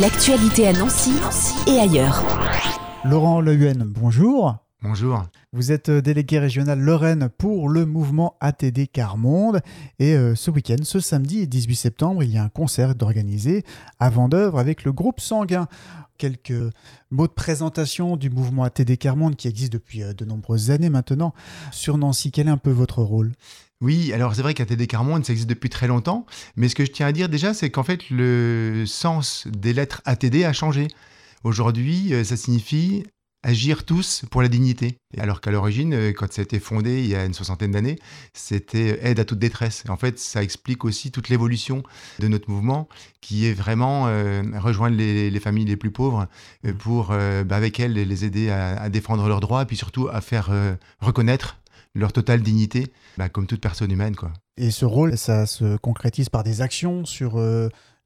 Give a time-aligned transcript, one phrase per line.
[0.00, 1.12] L'actualité à Nancy,
[1.66, 2.22] et ailleurs.
[3.02, 4.65] Laurent Lehuen, bonjour.
[4.82, 5.24] Bonjour.
[5.54, 9.62] Vous êtes euh, délégué régional Lorraine pour le mouvement ATD Carmonde.
[9.98, 13.64] Et euh, ce week-end, ce samedi 18 septembre, il y a un concert organisé
[13.98, 15.66] à Vendœuvre avec le groupe Sanguin.
[16.18, 16.52] Quelques
[17.10, 21.32] mots de présentation du mouvement ATD Carmonde qui existe depuis euh, de nombreuses années maintenant.
[21.72, 23.32] Sur Nancy, quel est un peu votre rôle?
[23.80, 26.92] Oui, alors c'est vrai qu'ATD Carmonde, ça existe depuis très longtemps, mais ce que je
[26.92, 30.88] tiens à dire déjà, c'est qu'en fait, le sens des lettres ATD a changé.
[31.44, 33.04] Aujourd'hui, ça signifie
[33.46, 34.98] agir tous pour la dignité.
[35.18, 37.96] Alors qu'à l'origine, euh, quand ça a été fondé il y a une soixantaine d'années,
[38.32, 39.84] c'était aide à toute détresse.
[39.88, 41.84] En fait, ça explique aussi toute l'évolution
[42.18, 42.88] de notre mouvement,
[43.20, 46.26] qui est vraiment euh, rejoindre les, familles les plus pauvres
[46.66, 50.20] euh, pour, bah, avec elles, les aider à, défendre leurs droits, et puis surtout à
[50.20, 50.50] faire
[51.00, 51.58] reconnaître
[51.94, 54.16] leur totale dignité, bah, comme toute personne humaine.
[54.16, 54.32] Quoi.
[54.56, 57.38] Et ce rôle, ça se concrétise par des actions sur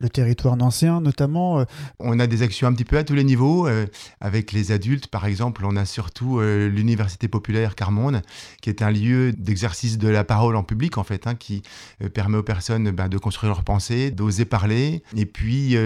[0.01, 1.61] le territoire nancéen notamment.
[1.61, 1.65] Euh.
[1.99, 3.69] On a des actions un petit peu à tous les niveaux.
[3.69, 3.87] Euh,
[4.21, 8.23] avec les adultes, par exemple, on a surtout euh, l'Université populaire Carmonde,
[8.63, 11.63] qui est un lieu d'exercice de la parole en public, en fait, hein, qui
[12.15, 15.77] permet aux personnes ben, de construire leurs pensées, d'oser parler, et puis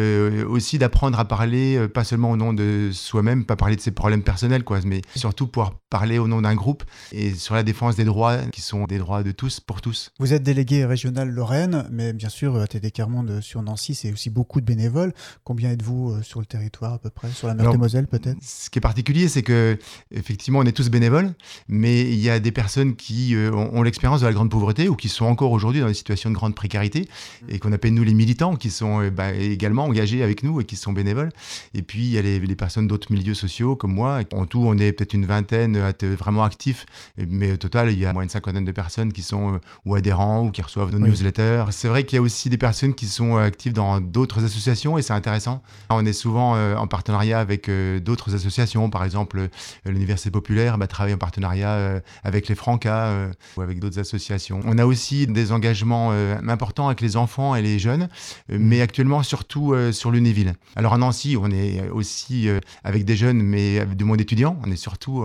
[0.44, 4.22] aussi d'apprendre à parler, pas seulement au nom de soi-même, pas parler de ses problèmes
[4.22, 8.04] personnels, quoi, mais surtout pouvoir parler au nom d'un groupe et sur la défense des
[8.04, 10.10] droits qui sont des droits de tous pour tous.
[10.18, 14.60] Vous êtes délégué régional Lorraine, mais bien sûr, TD Carmonde sur Nancy, c'est aussi beaucoup
[14.60, 15.12] de bénévoles.
[15.42, 18.38] Combien êtes-vous euh, sur le territoire à peu près Sur la Meurthe-et-Moselle peut-être?
[18.40, 19.76] Ce qui est particulier, c'est que
[20.12, 21.34] effectivement, on est tous bénévoles,
[21.66, 24.94] mais il y a des personnes qui euh, ont, l'expérience de la grande pauvreté ou
[24.94, 27.08] qui sont encore aujourd'hui dans des situations de grande précarité
[27.48, 30.64] et qu'on appelle nous les militants, qui sont euh, bah, également engagés avec nous et
[30.64, 31.30] qui sont bénévoles.
[31.74, 34.20] Et puis il y a les, personnes d'autres milieux sociaux comme moi.
[34.32, 36.86] En tout, on est peut-être une vingtaine à être vraiment actifs,
[37.18, 40.43] mais au total, il y a moins de cinquantaine de personnes qui sont ou adhérents
[40.44, 41.64] ou qui reçoivent nos newsletters.
[41.70, 45.02] C'est vrai qu'il y a aussi des personnes qui sont actives dans d'autres associations et
[45.02, 45.62] c'est intéressant.
[45.90, 49.48] On est souvent euh, en partenariat avec euh, d'autres associations, par exemple euh,
[49.86, 54.60] l'Université populaire bah, travaille en partenariat avec les Francas ou avec d'autres associations.
[54.64, 56.12] On a aussi des engagements
[56.48, 58.08] importants avec les enfants et les jeunes,
[58.48, 60.54] mais actuellement surtout sur Lunéville.
[60.76, 62.48] Alors à Nancy, on est aussi
[62.82, 64.58] avec des jeunes, mais avec du monde étudiant.
[64.64, 65.24] On est surtout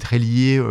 [0.00, 0.62] très lié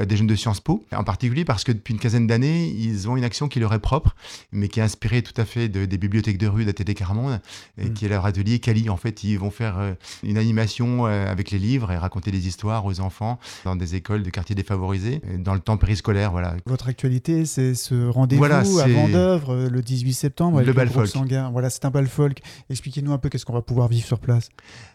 [0.00, 3.08] à des jeunes de Sciences Po, en particulier parce que depuis une quinzaine d'années, ils
[3.08, 4.14] ont une qui leur est propre,
[4.52, 7.40] mais qui est inspirée tout à fait des bibliothèques de rue d'ATD Carmonde,
[7.78, 7.94] et mm.
[7.94, 8.88] qui est leur atelier Cali.
[8.88, 12.46] En fait, ils vont faire euh, une animation euh, avec les livres et raconter des
[12.46, 16.30] histoires aux enfants dans des écoles de quartiers défavorisés, dans le temps périscolaire.
[16.30, 16.56] Voilà.
[16.66, 21.08] Votre actualité, c'est ce rendez-vous à Vendœuvre euh, le 18 septembre avec le, bal folk.
[21.08, 21.50] Sanguin.
[21.50, 22.40] Voilà, c'est un bal folk.
[22.70, 24.48] Expliquez-nous un peu qu'est-ce qu'on va pouvoir vivre sur place.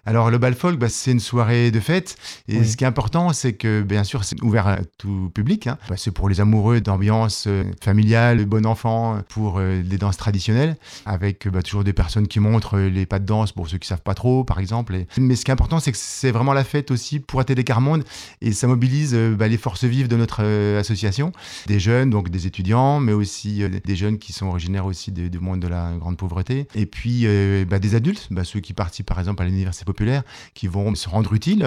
[0.06, 2.16] Alors, le bal folk, bah, c'est une soirée de fête.
[2.48, 5.68] Et ce qui est important, c'est que, bien sûr, c'est ouvert à tout public.
[5.68, 5.78] Hein.
[5.90, 7.48] Bah, c'est pour les amoureux d'ambiance
[7.82, 13.06] familiale, bon enfant, pour les danses traditionnelles, avec bah, toujours des personnes qui montrent les
[13.06, 14.96] pas de danse pour ceux qui savent pas trop, par exemple.
[15.18, 18.04] Mais ce qui est important, c'est que c'est vraiment la fête aussi pour ATD Carmonde
[18.42, 21.32] et ça mobilise euh, bah, les forces vives de notre euh, association,
[21.68, 25.40] des jeunes, donc des étudiants, mais aussi euh, des jeunes qui sont originaires aussi du
[25.40, 26.68] monde de la grande pauvreté.
[26.76, 27.26] Et puis
[27.66, 30.24] bah, des adultes, ceux qui participent par exemple à l'université populaire,
[30.54, 31.66] qui vont se rendre utiles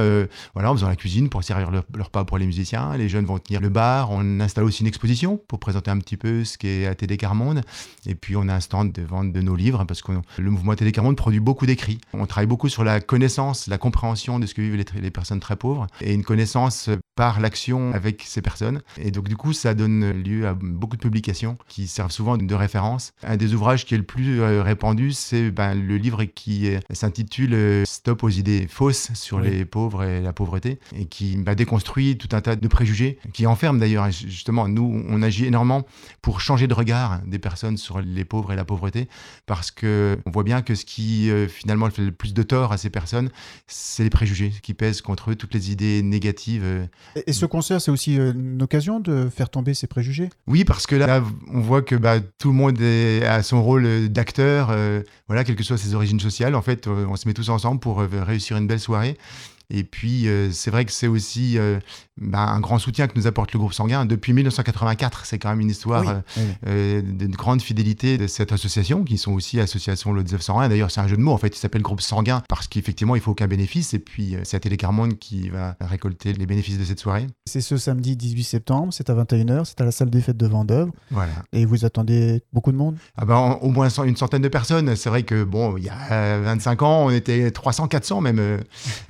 [0.54, 2.96] voilà, en faisant la cuisine pour servir leur, leur, pas pour les musiciens.
[2.96, 4.10] Les jeunes vont tenir le bar.
[4.10, 7.62] On installe aussi une exposition pour présenter un petit peu qu'est ATD Carmonde.
[8.06, 10.74] Et puis on a un stand de vente de nos livres parce que le mouvement
[10.74, 12.00] Télécarmonde produit beaucoup d'écrits.
[12.12, 15.56] On travaille beaucoup sur la connaissance, la compréhension de ce que vivent les personnes très
[15.56, 18.82] pauvres et une connaissance par l'action avec ces personnes.
[18.98, 22.54] Et donc du coup, ça donne lieu à beaucoup de publications qui servent souvent de
[22.54, 23.12] référence.
[23.22, 27.54] Un des ouvrages qui est le plus euh, répandu, c'est ben, le livre qui s'intitule
[27.54, 32.16] euh, Stop aux idées fausses sur les pauvres et la pauvreté et qui ben, déconstruit
[32.16, 34.68] tout un tas de préjugés, qui enferme d'ailleurs justement.
[34.68, 35.86] Nous, on agit énormément
[36.22, 39.08] pour changer de regard des personnes sur les pauvres et la pauvreté
[39.46, 42.72] parce que on voit bien que ce qui euh, finalement fait le plus de tort
[42.72, 43.30] à ces personnes,
[43.66, 46.88] c'est les préjugés qui pèsent contre eux, toutes les idées négatives.
[47.16, 47.22] Euh.
[47.26, 50.30] Et, ce concert, c'est aussi euh, une occasion de faire tomber ces préjugés?
[50.46, 54.74] Oui, parce que là, on voit que bah, tout le monde a son rôle d'acteur,
[55.26, 56.54] voilà, quelles que soient ses origines sociales.
[56.54, 59.16] En fait, on se met tous ensemble pour réussir une belle soirée.
[59.74, 61.80] Et puis, euh, c'est vrai que c'est aussi euh,
[62.20, 64.04] bah, un grand soutien que nous apporte le groupe sanguin.
[64.04, 66.20] Depuis 1984, c'est quand même une histoire
[66.66, 70.68] euh, de grande fidélité de cette association, qui sont aussi association Le 901.
[70.68, 73.22] D'ailleurs, c'est un jeu de mots, en fait, il s'appelle groupe sanguin, parce qu'effectivement, il
[73.22, 73.94] faut aucun bénéfice.
[73.94, 77.26] Et puis, c'est à Télécarmonde qui va récolter les bénéfices de cette soirée.
[77.46, 80.46] C'est ce samedi 18 septembre, c'est à 21h, c'est à la salle des fêtes de
[80.46, 80.92] Vendœuvre.
[81.10, 81.32] Voilà.
[81.54, 82.96] Et vous attendez beaucoup de monde?
[83.16, 84.94] Ah ben, Au moins une centaine de personnes.
[84.96, 88.60] C'est vrai que, bon, il y a 25 ans, on était 300, 400 même.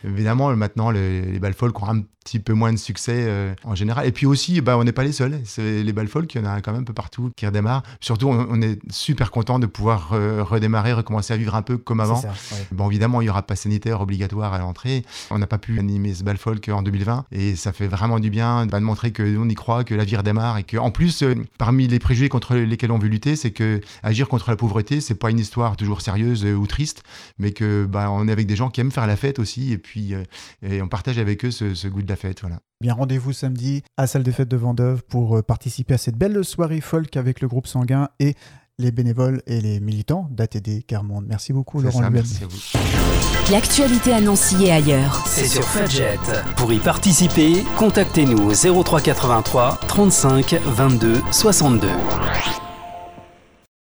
[0.05, 3.75] évidemment, maintenant, les, les balles folk ont un petit peu moins de succès euh, en
[3.75, 4.07] général.
[4.07, 5.41] Et puis aussi, bah, on n'est pas les seuls.
[5.45, 7.83] C'est les balles folk, il y en a quand même un peu partout qui redémarrent.
[8.01, 12.23] Surtout, on, est super content de pouvoir redémarrer, recommencer à vivre un peu comme avant.
[12.71, 15.05] Bon, évidemment, il n'y aura pas sanitaire obligatoire à l'entrée.
[15.31, 18.31] On n'a pas pu animer ce bal folk en 2020 et ça fait vraiment du
[18.31, 21.23] bien bah, de montrer qu'on y croit, que la vie redémarre et que, en plus,
[21.23, 25.01] euh, parmi les préjugés contre lesquels on veut lutter, c'est que agir contre la pauvreté,
[25.01, 27.03] c'est pas une histoire toujours sérieuse ou triste,
[27.39, 29.79] mais que bah, on est avec des gens qui aiment faire la fête aussi et
[29.79, 30.23] puis euh,
[30.63, 32.41] et on partage avec eux ce, goût de la fête.
[32.41, 32.61] Voilà.
[32.81, 36.45] Bien, rendez-vous samedi à Salle des Fêtes de Vendeuve pour euh, participer à cette belle
[36.45, 38.35] soirée folk avec le groupe sanguin et
[38.79, 41.27] les bénévoles et les militants d'ATD Carmonde.
[41.29, 43.53] Merci beaucoup, Laurent ça, Merci à vous.
[43.53, 45.25] L'actualité à Nancy et ailleurs.
[45.27, 46.19] C'est sur Fudget.
[46.57, 51.89] Pour y participer, contactez-nous au 0383 35 22 62.